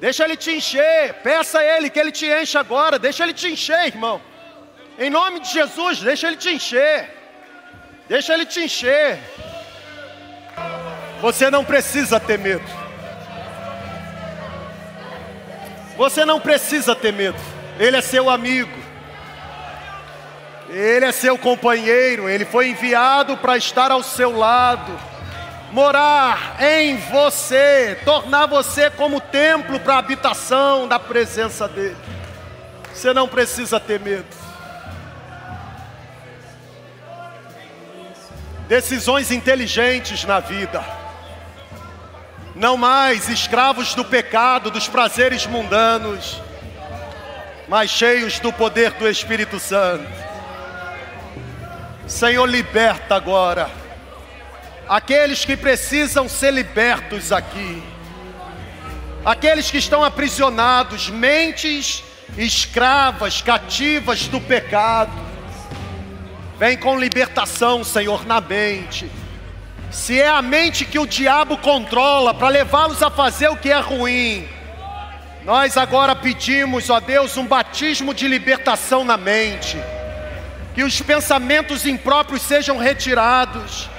[0.00, 1.14] Deixa ele te encher.
[1.22, 2.98] Peça a ele que ele te encha agora.
[2.98, 4.20] Deixa ele te encher, irmão.
[4.98, 7.08] Em nome de Jesus, deixa Ele te encher.
[8.08, 9.20] Deixa Ele te encher.
[11.20, 12.64] Você não precisa ter medo.
[15.96, 17.38] Você não precisa ter medo.
[17.78, 18.76] Ele é seu amigo.
[20.68, 22.28] Ele é seu companheiro.
[22.28, 24.92] Ele foi enviado para estar ao seu lado,
[25.72, 31.96] morar em você, tornar você como templo para a habitação da presença dele.
[32.92, 34.48] Você não precisa ter medo.
[38.68, 40.84] decisões inteligentes na vida.
[42.54, 46.40] Não mais escravos do pecado, dos prazeres mundanos,
[47.66, 50.27] mas cheios do poder do Espírito Santo.
[52.08, 53.70] Senhor, liberta agora
[54.88, 57.82] aqueles que precisam ser libertos aqui,
[59.24, 62.02] aqueles que estão aprisionados, mentes
[62.36, 65.28] escravas, cativas do pecado
[66.58, 69.08] Vem com libertação, Senhor, na mente.
[69.92, 73.78] Se é a mente que o diabo controla para levá-los a fazer o que é
[73.78, 74.46] ruim,
[75.44, 79.78] nós agora pedimos, ó Deus, um batismo de libertação na mente.
[80.78, 83.90] Que os pensamentos impróprios sejam retirados.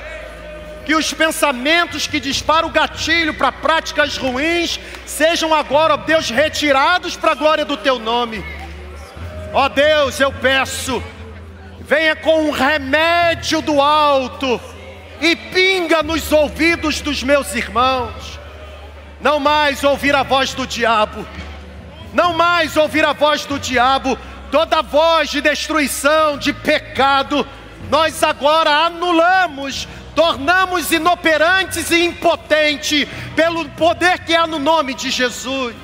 [0.85, 7.17] Que os pensamentos que disparam o gatilho para práticas ruins sejam agora, ó Deus, retirados
[7.17, 8.41] para a glória do teu nome.
[9.51, 11.03] Ó Deus, eu peço
[11.81, 14.61] venha com um remédio do alto
[15.19, 18.39] e pinga nos ouvidos dos meus irmãos.
[19.19, 21.27] Não mais ouvir a voz do diabo,
[22.13, 24.17] não mais ouvir a voz do diabo,
[24.51, 27.47] toda voz de destruição, de pecado,
[27.89, 35.75] nós agora anulamos, tornamos inoperantes e impotentes pelo poder que há no nome de Jesus.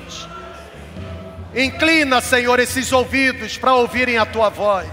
[1.54, 4.88] Inclina, Senhor, esses ouvidos para ouvirem a tua voz.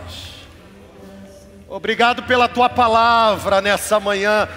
[1.67, 4.47] Obrigado pela tua palavra nessa manhã.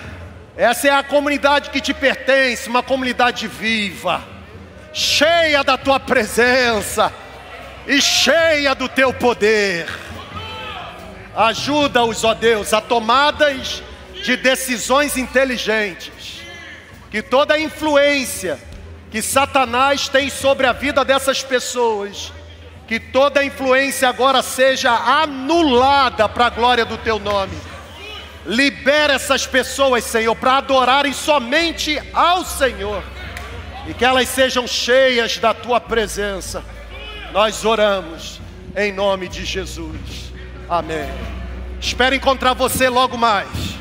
[0.56, 4.22] Essa é a comunidade que te pertence, uma comunidade viva,
[4.92, 7.12] cheia da tua presença
[7.86, 9.86] e cheia do teu poder.
[11.34, 13.82] Ajuda-os, ó Deus, a tomadas
[14.24, 16.40] de decisões inteligentes.
[17.10, 18.58] Que toda a influência
[19.10, 22.32] que Satanás tem sobre a vida dessas pessoas,
[22.88, 27.56] que toda a influência agora seja anulada para a glória do teu nome.
[28.44, 33.02] Libera essas pessoas, Senhor, para adorarem somente ao Senhor
[33.88, 36.62] e que elas sejam cheias da tua presença.
[37.32, 38.40] Nós oramos
[38.76, 40.32] em nome de Jesus.
[40.68, 41.08] Amém.
[41.80, 43.76] Espero encontrar você logo mais.